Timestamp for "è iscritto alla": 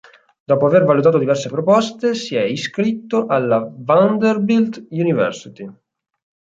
2.35-3.63